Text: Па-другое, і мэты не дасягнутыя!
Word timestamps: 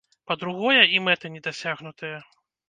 Па-другое, 0.29 0.79
і 0.95 1.01
мэты 1.09 1.31
не 1.35 1.43
дасягнутыя! 1.49 2.17